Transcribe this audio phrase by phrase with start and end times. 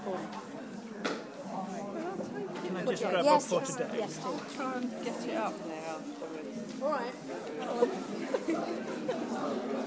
[0.00, 0.16] Can
[2.76, 3.96] I just grab Yes, one yes, for today?
[3.98, 4.40] yes, do.
[4.56, 6.86] Try and get it up now.
[6.86, 7.14] All right.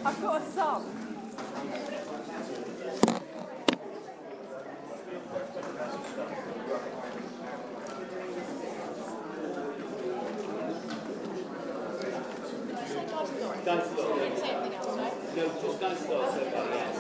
[0.06, 0.82] I've got a son.
[13.66, 14.16] Dice Law.
[14.16, 16.93] No, just Dice Law so far, yes.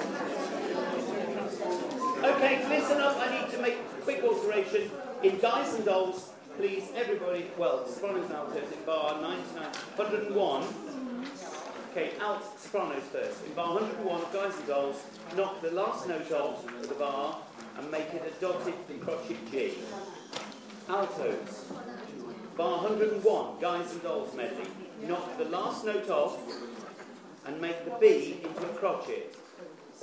[2.44, 3.16] Okay, listen up.
[3.22, 4.92] I need to make a quick alteration.
[5.24, 9.64] In Dice and Dolls, please, everybody, well, Sopranos and Altos in bar 99,
[9.96, 10.64] 101.
[11.92, 13.46] Okay, alt Sopranos first.
[13.46, 15.02] In bar 101 of Guys and Dolls,
[15.38, 17.38] knock the last note off of the bar
[17.78, 19.76] and make it a dotted crotchet G.
[20.90, 21.72] Altos.
[22.58, 24.68] Bar 101, Guys and Dolls medley.
[25.08, 26.38] Knock the last note off
[27.46, 29.34] and make the B into a crotchet.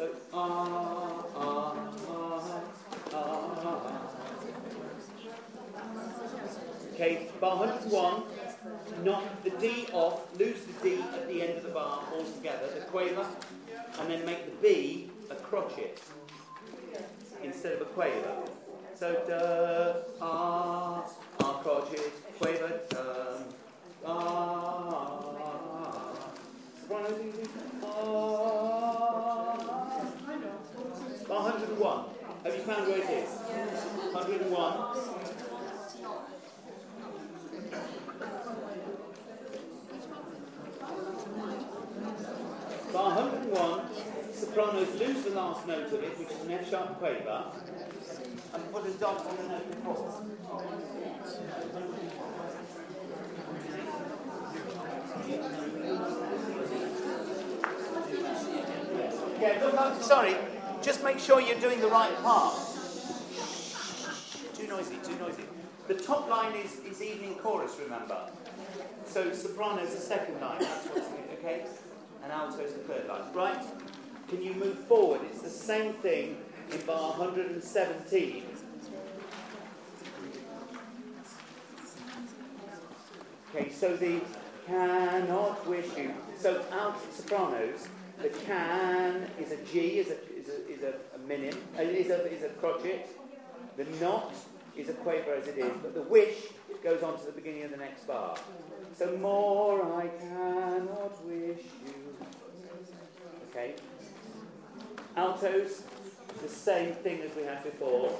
[0.01, 1.75] So, ah, ah,
[2.09, 2.65] ah,
[3.13, 4.09] ah.
[6.95, 8.23] Okay, bar 101,
[9.05, 12.81] knock the D off, lose the D at the end of the bar altogether, the
[12.87, 13.27] quaver,
[13.99, 16.01] and then make the B a crotchet
[17.43, 18.37] instead of a quaver.
[18.95, 21.05] So, da, ah,
[21.41, 23.45] ah, crotchet, quaver, um,
[24.07, 25.21] ah,
[26.89, 27.49] ding, ding,
[27.85, 29.80] ah.
[31.31, 32.05] Bar 101.
[32.43, 33.31] Have you found where it is?
[33.31, 34.51] 101.
[42.93, 47.45] Bar 101, sopranos lose the last note of it, which is an F sharp quaver,
[48.53, 50.25] and put a dot on the note before.
[59.41, 60.35] Yeah, look sorry,
[60.83, 62.55] just make sure you're doing the right part.
[64.55, 65.45] Too noisy, too noisy.
[65.89, 68.31] The top line is, is evening chorus, remember?
[69.07, 71.67] So soprano is the second line, that's what's in okay?
[72.23, 73.33] And alto is the third line.
[73.35, 73.65] Right?
[74.29, 75.21] Can you move forward?
[75.31, 76.37] It's the same thing
[76.71, 78.45] in bar 117.
[83.53, 84.21] Okay, so the
[84.67, 86.15] cannot wish you.
[86.39, 87.89] So out sopranos,
[88.23, 90.30] the can is a G, is a
[90.71, 93.09] is a a, minim, uh, is a is a crotchet.
[93.77, 94.35] The not
[94.77, 96.37] is a quaver as it is, but the wish
[96.83, 98.37] goes on to the beginning of the next bar.
[98.97, 102.17] So more I cannot wish you.
[103.51, 103.75] Okay.
[105.17, 105.83] Altos,
[106.43, 108.19] the same thing as we had before.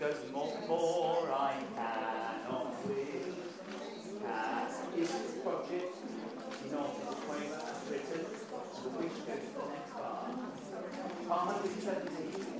[0.00, 3.34] Goes more, more I cannot wish.
[4.22, 5.90] Can is a crotchet,
[6.72, 8.26] not is a quaver as written.
[8.82, 9.83] The wish goes to
[11.24, 11.46] the next bar.
[11.46, 12.54] Bar 117.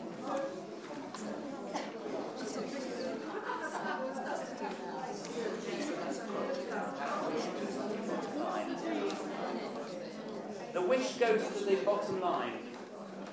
[10.72, 12.52] The wish goes to the bottom line.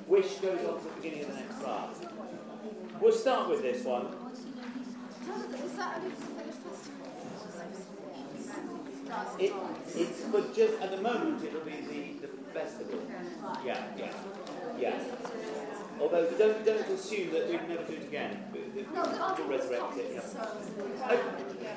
[0.08, 1.90] Wish goes on to the beginning of the next bar.
[3.00, 4.08] We'll start with this one.
[9.40, 9.53] It,
[9.96, 13.00] it's for just at the moment it'll be the, the festival.
[13.66, 14.14] Yeah, yeah,
[14.81, 15.00] yeah.
[16.00, 18.44] Although don't don't assume that we'd never do it again.
[18.53, 20.12] We- we- No, the other We'll resurrect it.
[20.14, 20.22] Yeah.
[20.22, 20.40] So,
[21.06, 21.75] Okay.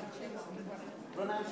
[1.17, 1.51] Run out of.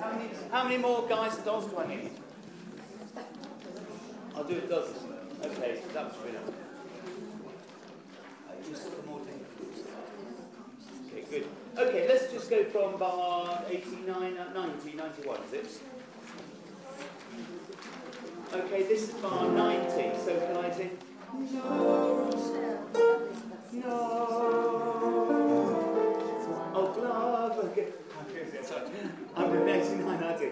[0.00, 2.10] How many, how many more guys and dolls do I need?
[4.36, 4.94] I'll do a dozen.
[5.44, 6.34] Okay, that was good.
[8.68, 8.76] You
[9.06, 9.20] more.
[11.06, 11.46] Okay, good.
[11.78, 15.80] Okay, let's just go from bar 89, uh, 90, 91, is it?
[18.54, 20.90] Okay, this is bar 90, so can I say,
[21.32, 22.30] no,
[23.72, 23.90] no,
[26.72, 27.88] oh, love, okay.
[29.36, 30.50] I'm doing 89, 90.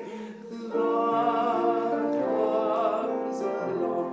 [0.51, 4.09] Love comes along.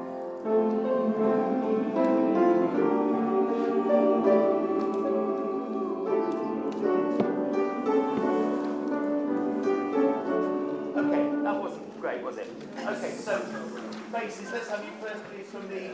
[10.96, 12.48] Okay, that wasn't great, was it?
[12.78, 15.92] Okay, so faces, let's have you first, please, from the.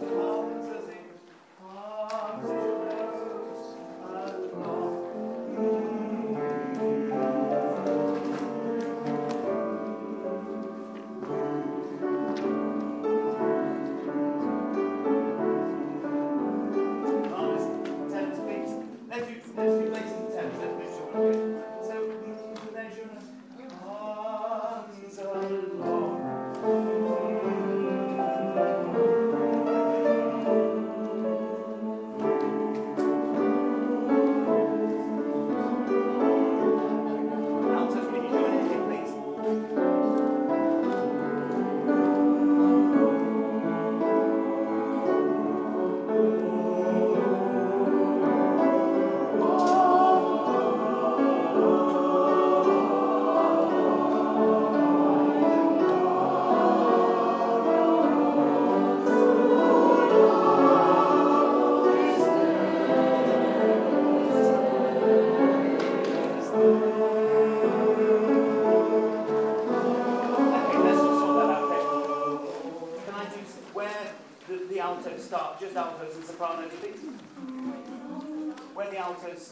[0.00, 0.51] Um,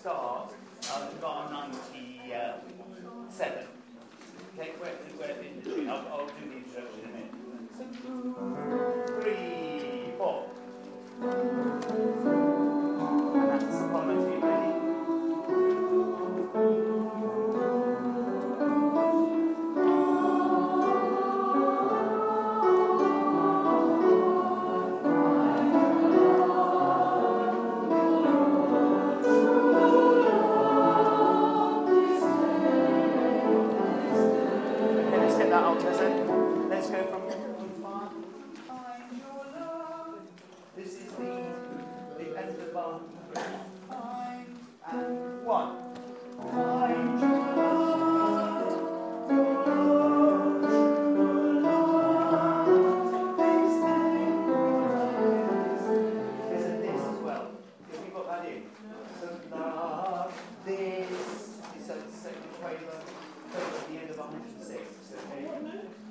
[0.00, 0.54] start
[0.96, 2.32] um, bar 97.
[2.32, 2.56] Uh,
[4.58, 5.90] okay, where, where the introduction?
[5.90, 7.34] I'll, I'll do the introduction in a minute.
[9.20, 10.38] Three, four.
[13.36, 14.49] And that's the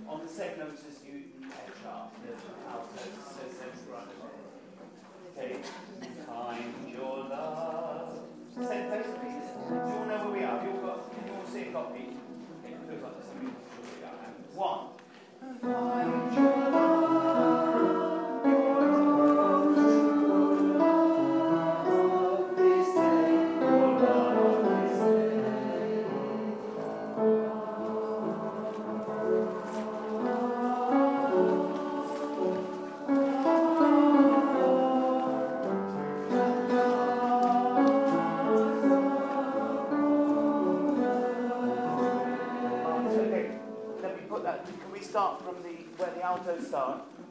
[0.07, 0.79] on the second I'm.
[5.37, 5.55] Okay,
[6.27, 8.19] find your love.
[8.57, 10.59] You all know where we are?
[10.59, 12.05] Have you all got, you all see a copy?
[14.55, 14.87] One.
[15.61, 16.99] Find your love.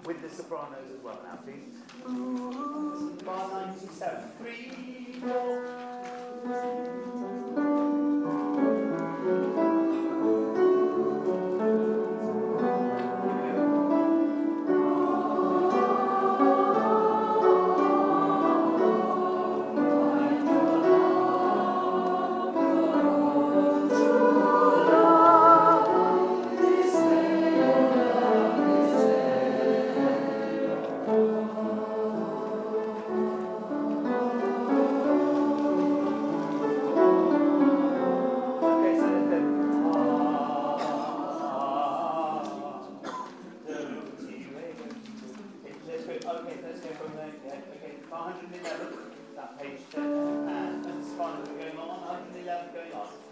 [0.08, 1.20] with The Sopranos as well.
[1.22, 1.66] Now, please.
[3.26, 4.24] Bar 97.
[4.40, 4.72] Three.
[52.58, 53.27] that going on?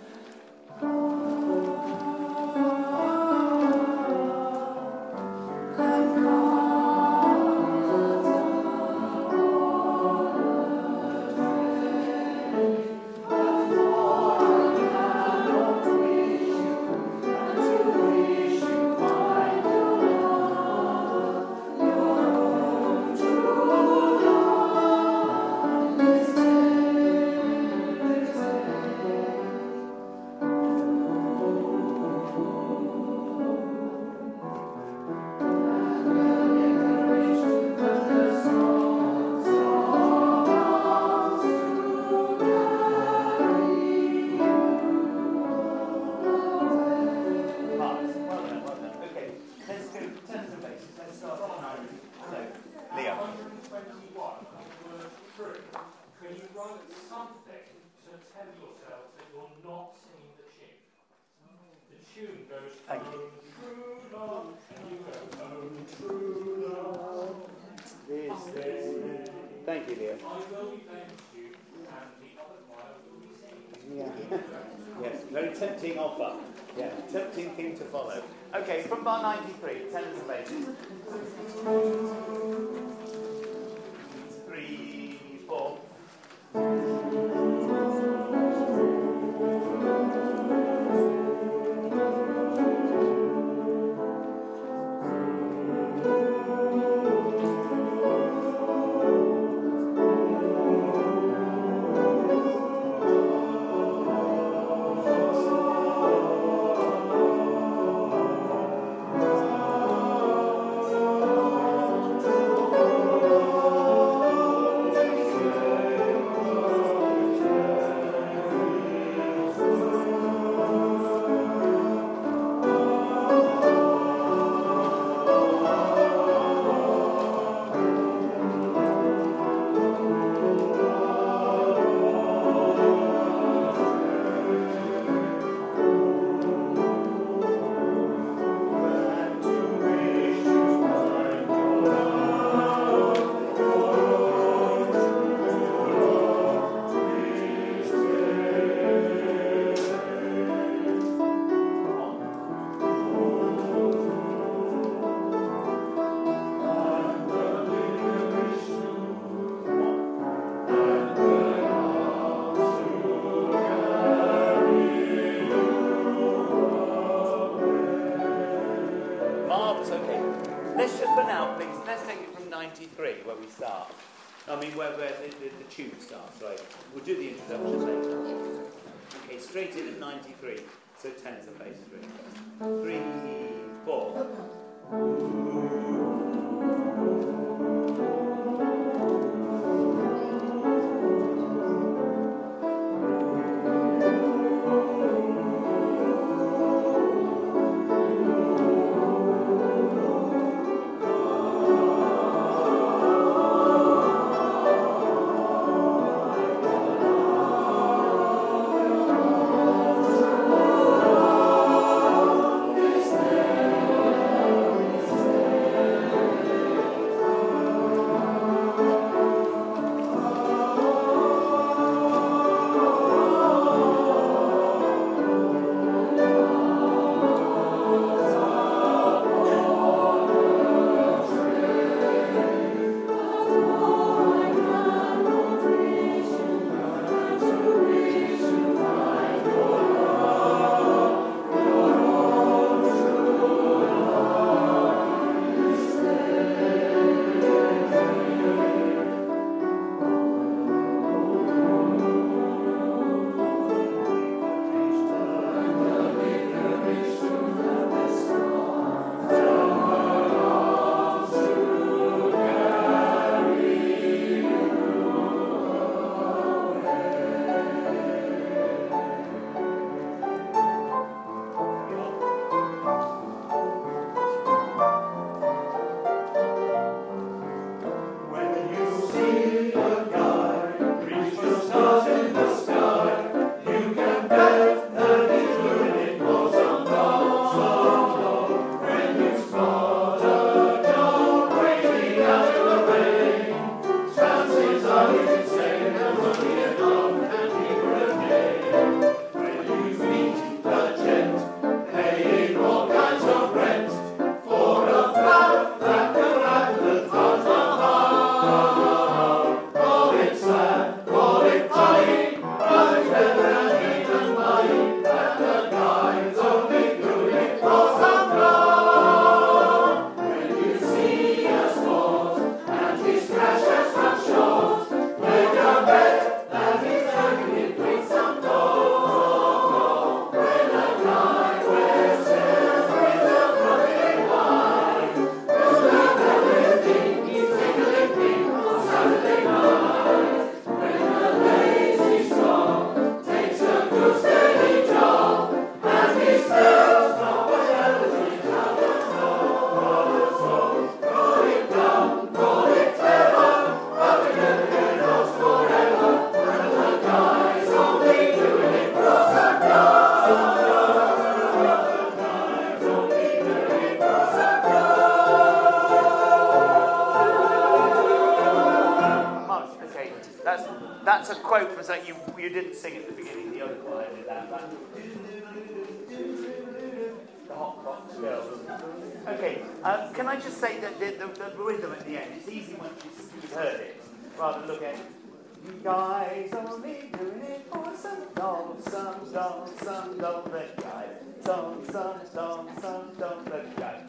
[380.17, 382.33] Can I just say that the, the, the rhythm at the end?
[382.39, 384.03] It's easy once you've, heard it,
[384.39, 384.97] rather look at.
[384.97, 391.07] You guys only doing it for some doll, some doll, some doll, the guy.
[391.45, 394.03] Some, some, some, some doll, the guy.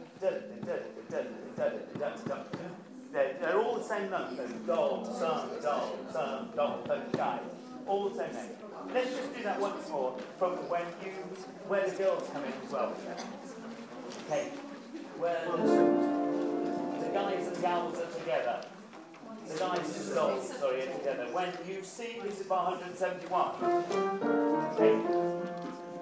[3.11, 4.65] They're, all the same note.
[4.65, 7.39] Doll, some, doll, some, doll, the guy.
[7.85, 8.51] All the same name.
[8.93, 11.11] Let's just do that once more from when you,
[11.67, 12.93] where the girls come in as well.
[14.27, 14.51] Okay.
[15.19, 15.45] Where
[17.00, 18.62] the, guys and gals are together.
[19.47, 21.25] The guys and dolls, sorry, are together.
[21.31, 23.55] When you see, this is bar 171.
[24.74, 24.93] Okay.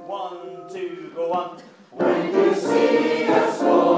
[0.05, 1.62] One, two, go on.
[1.91, 3.94] When you see a sport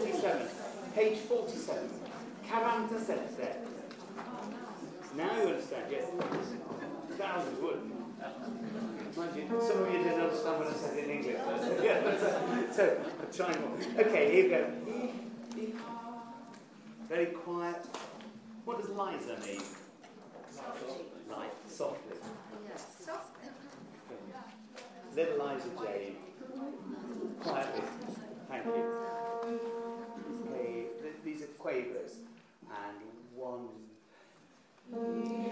[0.00, 0.48] 47.
[0.94, 1.90] Page 47.
[2.48, 3.18] 47.
[5.16, 6.04] Now you understand, yes.
[7.18, 7.90] Thousands wouldn't.
[9.16, 11.36] Mind you, some of you didn't understand what I said in English.
[11.44, 13.56] but- yeah, uh, so, I'm trying.
[13.98, 15.76] Okay, here we go.
[17.08, 17.84] Very quiet.
[18.64, 19.60] What does Liza mean?
[21.30, 22.16] Light, softly.
[25.16, 26.16] Little Liza Jane.
[27.40, 27.82] Quietly.
[28.48, 29.70] Thank you.
[31.60, 32.16] Quavers.
[32.70, 32.96] And
[33.34, 33.68] one.
[34.90, 35.50] Four.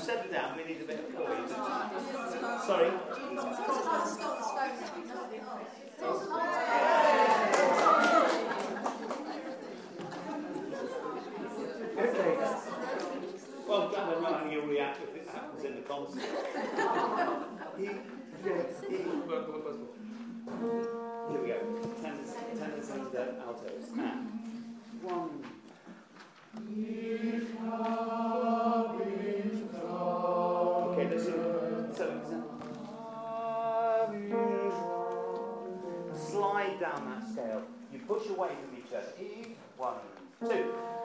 [0.00, 0.56] Settle down.
[0.56, 1.50] We need a bit of poise.
[2.66, 2.90] Sorry.
[11.98, 12.36] Okay.
[13.68, 16.22] Well, I don't know how you'll react if it happens in the concert.
[17.78, 18.00] Here
[21.40, 21.58] we go.
[22.00, 23.86] Tenors, tenors and altos.
[23.96, 24.20] And
[25.02, 25.44] one.
[38.10, 39.06] Push away from each other.
[39.76, 39.94] One,
[40.40, 40.99] two.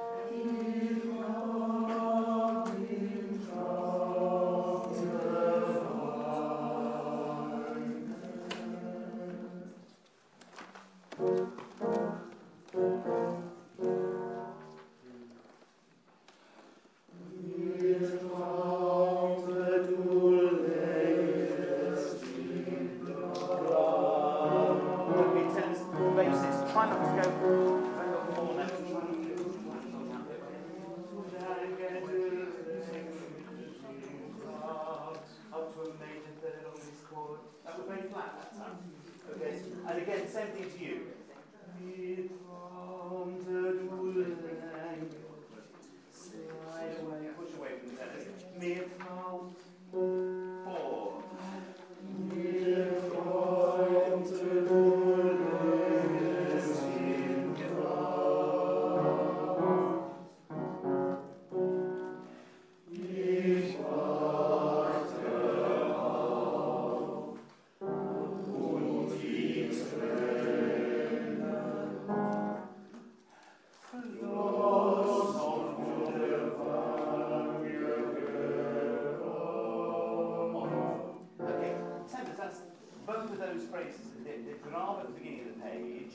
[84.76, 86.14] The, the at the beginning of the page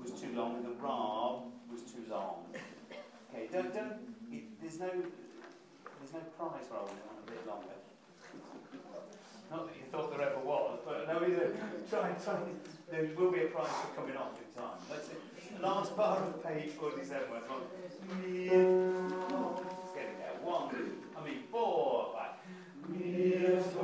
[0.00, 2.46] was too long, and the rab was too long.
[3.34, 3.98] Okay, don't, don't,
[4.30, 7.66] it, there's no, there's no prize for holding on a bit longer.
[9.50, 11.52] Not that you thought there ever was, but no, either.
[11.90, 12.38] Try, try.
[12.90, 14.78] There will be a prize for coming off in time.
[14.88, 15.56] Let's see.
[15.56, 17.62] The last bar of page 47 was one.
[18.22, 20.38] Let's get it there.
[20.42, 20.74] One,
[21.16, 22.34] I mean, four, five.
[23.00, 23.76] If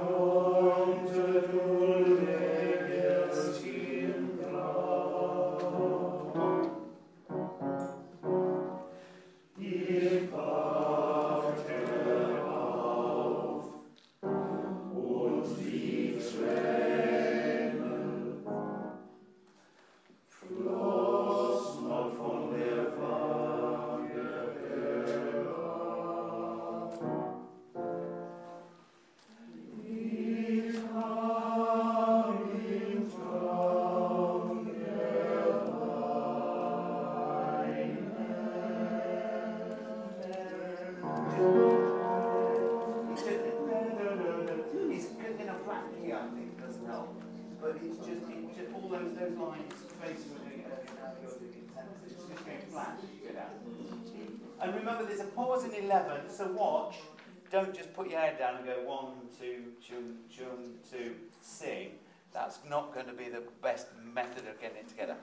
[60.93, 61.93] two, sing.
[62.33, 65.17] That's not going to be the best method of getting it together.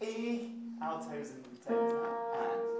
[0.00, 0.48] E,
[0.82, 2.71] altos and tenors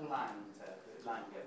[0.00, 1.46] Plattenland uh, landed.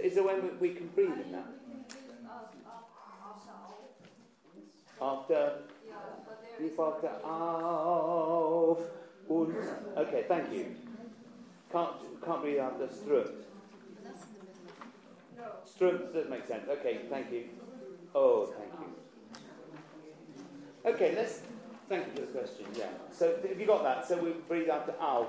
[0.00, 1.46] is there when we, we can breathe in that?
[5.00, 5.52] After.
[6.60, 8.80] If after auf
[9.28, 9.54] und.
[9.96, 10.74] Okay, thank you.
[11.70, 11.92] Can't,
[12.24, 13.30] can't breathe after strunt.
[15.64, 16.68] Strunt does make sense.
[16.68, 17.44] Okay, thank you.
[18.14, 20.92] Oh, thank you.
[20.92, 21.42] Okay, let's.
[21.88, 22.66] Thank you for the question.
[22.74, 22.88] Yeah.
[23.12, 24.06] So have you got that?
[24.06, 25.28] So we breathe after auf.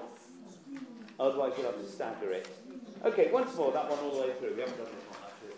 [1.19, 2.47] Otherwise, you'll have to stagger it.
[3.05, 4.55] Okay, once more, that one all the way through.
[4.55, 5.55] We haven't done that one actually.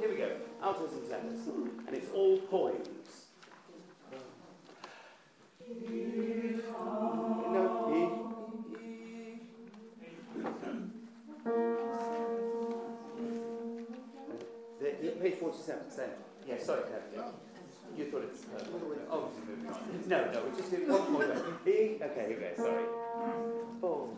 [0.00, 0.30] Here we go.
[0.62, 1.46] Altos and letters.
[1.86, 2.90] And it's all poised.
[15.20, 16.10] Page 47, same.
[16.46, 17.32] Yeah, sorry, Kevin.
[17.96, 18.44] You thought it's.
[18.44, 19.30] Uh, oh,
[20.06, 21.24] no, no, we just did one more.
[21.66, 22.84] E, okay, here we go, sorry.
[23.80, 24.08] Four.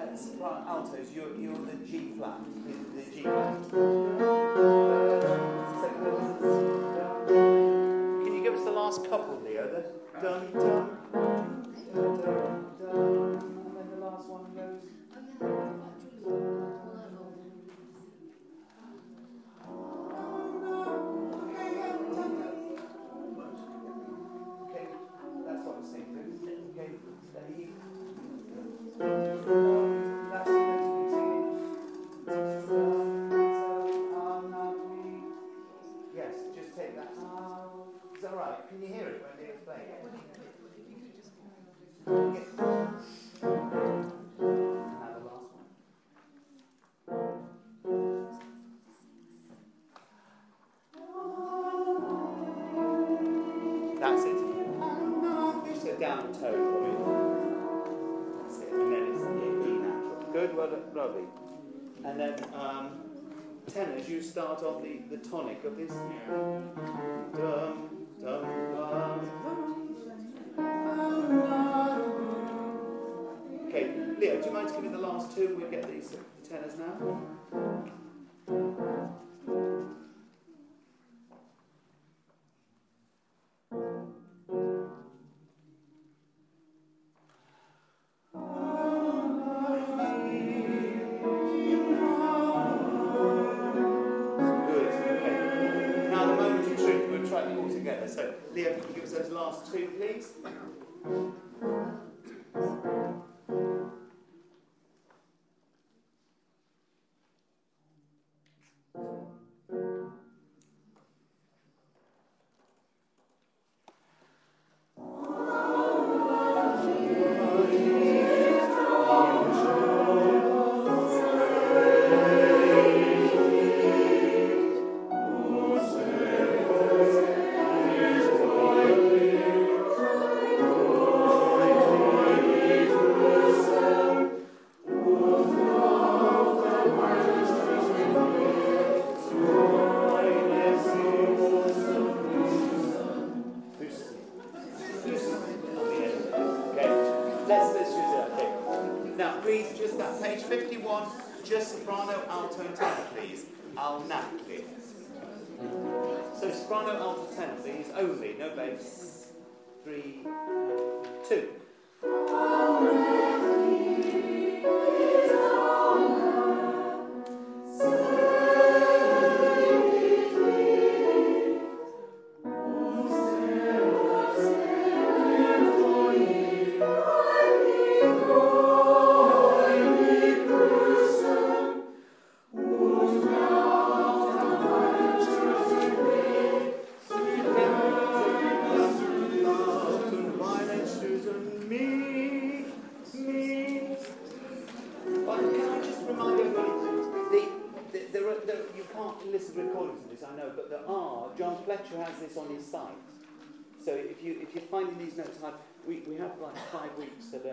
[0.00, 3.64] uh, soprano altos, you're, you're the G flat, the, the G flat.
[3.72, 3.76] Uh,
[8.24, 9.68] Can you give us the last couple, Leo?
[9.68, 9.84] The
[10.22, 10.79] dun dun.
[65.62, 65.92] make of this
[67.34, 69.20] dum dum dum.
[73.68, 73.84] Okay,
[74.18, 75.56] Leo, do you mind giving the last two?
[75.58, 76.16] We'll get these
[76.48, 77.69] tenors now.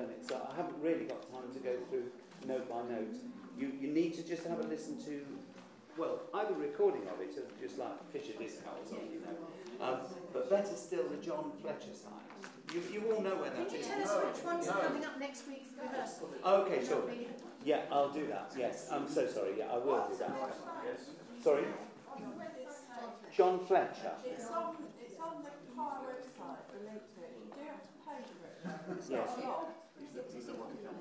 [0.08, 2.05] Weeks to learn it, so I haven't really got time to go through
[2.47, 3.16] note by note.
[3.58, 5.26] You, you need to just have a listen to,
[5.97, 9.86] well, either recording of it, or just like Fisher Disco or something, you know.
[9.86, 9.99] Um,
[10.34, 12.14] but better still, the John Fletcher side.
[12.74, 13.88] You, you all know where that is.
[13.88, 14.10] Can you is.
[14.10, 16.30] tell us which ones are coming up next week for rehearsal?
[16.45, 17.03] Okay, sure.
[17.64, 18.51] Yeah, I'll do that.
[18.58, 19.53] Yes, I'm so sorry.
[19.58, 20.32] Yeah, I will do that.
[21.41, 21.64] Sorry?
[23.36, 24.14] John Fletcher.
[24.26, 27.38] It's on, it's on the choir website, the link to it.
[27.38, 28.97] You do have to pay for it.
[28.97, 29.30] It's Yes.
[30.18, 30.97] Not a lot.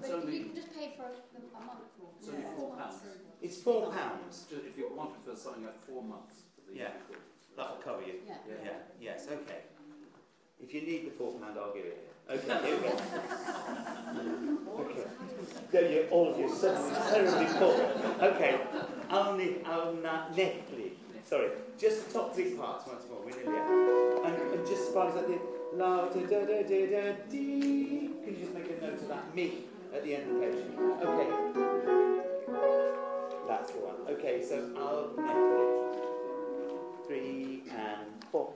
[0.00, 2.96] But you can just pay for a, a month or It's only four months.
[2.96, 3.18] pounds.
[3.42, 4.46] It's four pounds.
[4.50, 6.88] Just if you wanted for something like four months for the Yeah.
[7.56, 8.14] That'll cover you.
[8.26, 8.34] Yeah.
[8.64, 8.70] Yeah.
[9.00, 9.26] Yes.
[9.30, 9.60] Okay.
[10.60, 12.08] If you need the four pound, I'll give it.
[12.30, 12.66] Okay.
[12.66, 12.94] Here we go.
[14.80, 15.04] Okay.
[15.70, 17.74] There you, all of you, suddenly terribly poor.
[18.30, 18.60] Okay.
[19.10, 19.46] Only,
[20.34, 20.92] netly.
[21.24, 21.48] Sorry.
[21.78, 23.20] Just the top three parts once more.
[23.24, 24.24] We're nearly there.
[24.24, 25.40] And, and just as far as I did,
[25.74, 28.10] la da da da da da dee.
[28.24, 29.64] Can you just make a note of that me
[29.94, 30.64] at the end of the page?
[31.02, 31.28] Okay.
[33.48, 33.96] That's the one.
[34.14, 34.44] Okay.
[34.44, 35.68] So I'll netly.
[37.06, 38.54] Three and four.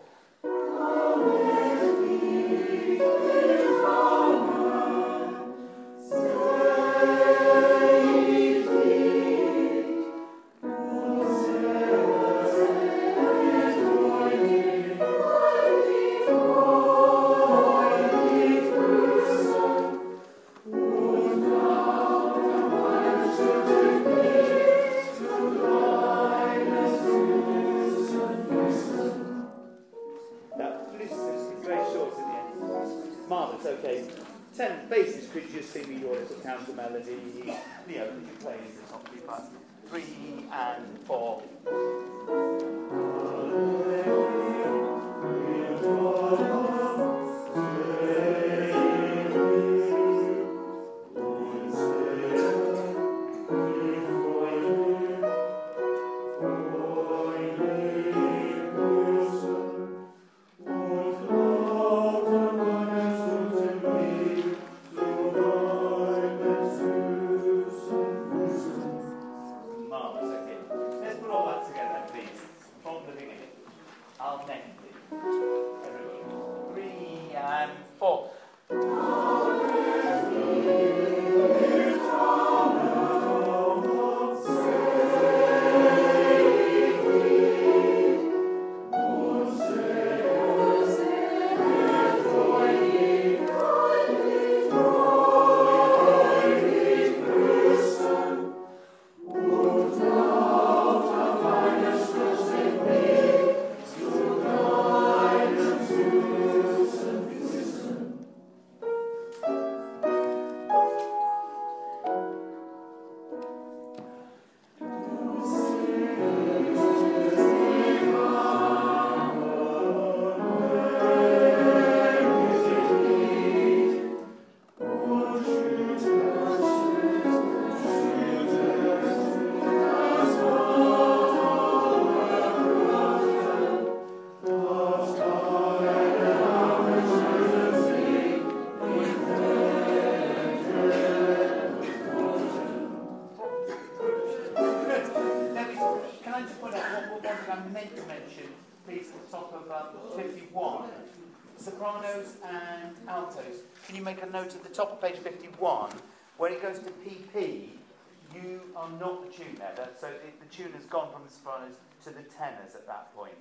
[158.86, 159.72] Are not the tune there.
[159.76, 161.74] That, so the tune has gone from the sopranos
[162.04, 163.34] to the tenors at that point.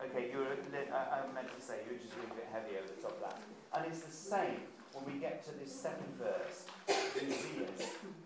[0.00, 2.78] Okay, you were, I, I meant to say you were just a little bit heavy
[2.78, 3.38] over the top of that.
[3.74, 4.62] And it's the same
[4.94, 6.64] when we get to this second verse.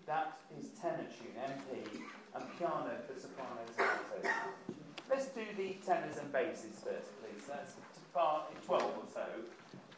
[0.06, 2.04] That is tenor tune, MP,
[2.34, 4.26] and piano for sopranos and altos.
[5.08, 7.44] Let's do the tenors and basses first, please.
[7.48, 7.74] That's
[8.14, 9.26] part 12 or so.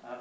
[0.07, 0.19] Uh,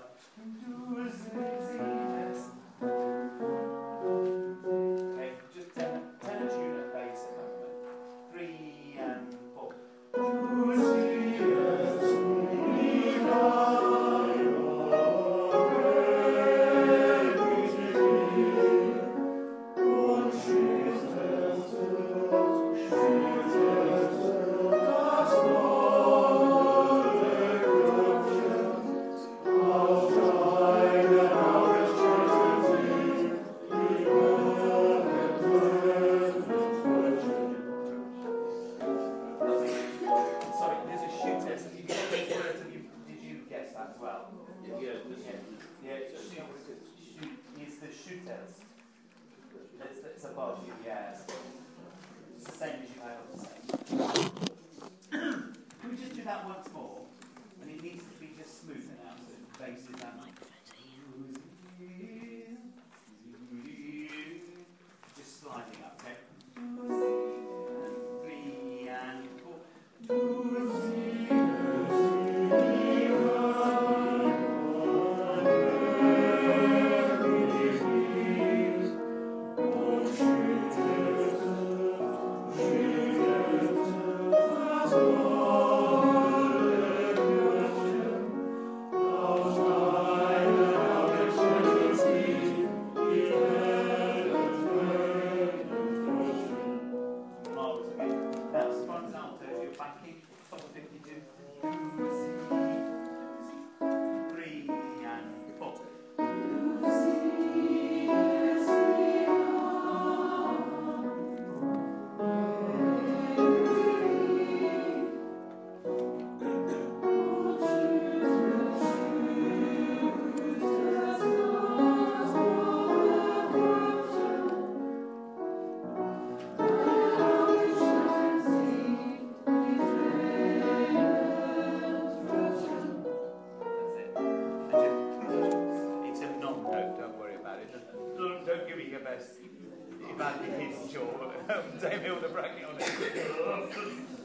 [141.48, 142.84] Dave Hill the bracket on it.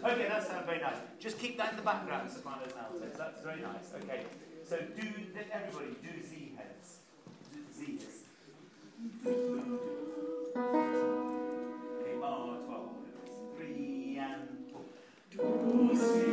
[0.04, 0.96] okay, that sounds very nice.
[1.18, 3.16] Just keep that in the background, sopranos and.
[3.16, 3.92] That's very nice.
[4.02, 4.24] Okay,
[4.64, 5.02] so do
[5.52, 6.98] everybody do Z heads.
[7.76, 8.24] Z's.
[11.96, 12.90] Okay, bar 12.
[13.56, 16.27] Three and four.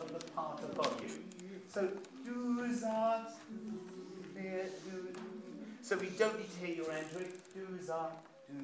[0.00, 1.10] of the part above you.
[1.68, 1.88] So,
[5.80, 7.32] so we don't need to hear your end Do it.
[7.54, 8.10] Dooza,
[8.48, 8.54] do,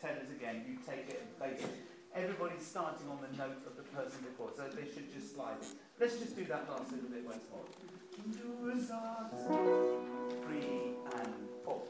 [0.00, 0.64] tenors again.
[0.68, 1.74] You take it and place it.
[2.14, 5.56] Everybody's starting on the note of the person before, so they should just slide.
[5.98, 7.64] Let's just do that last little bit once more.
[10.44, 11.34] Three and
[11.64, 11.82] four.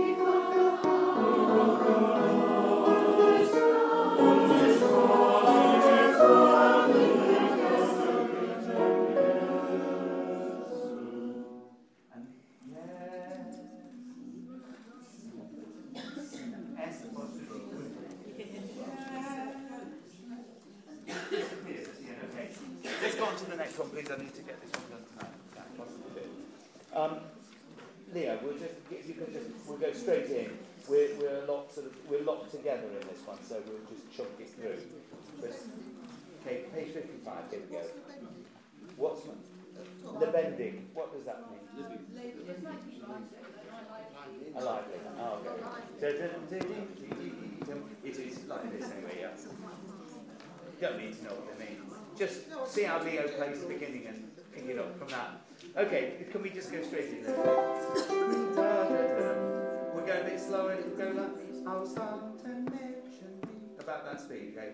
[63.78, 64.72] About that speed, okay?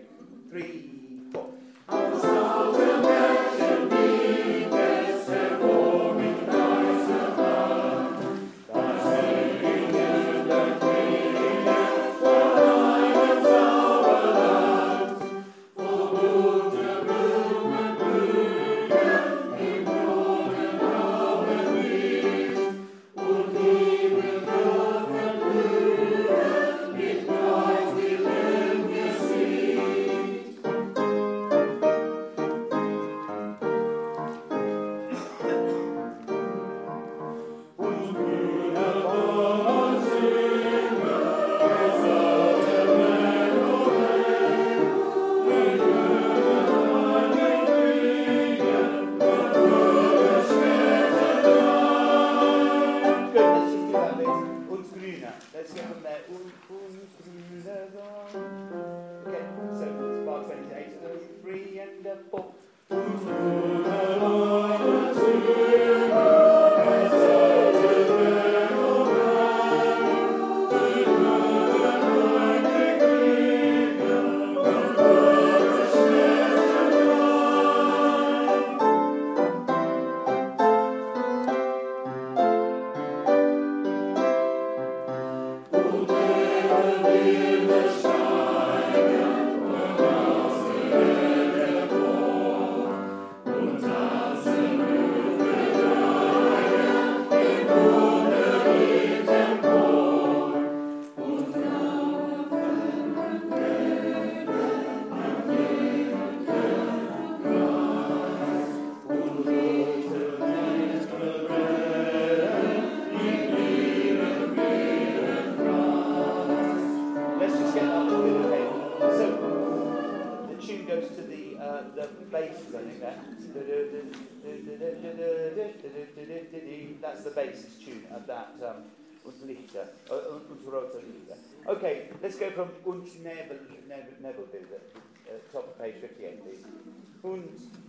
[0.50, 0.90] Three,
[1.32, 1.52] four.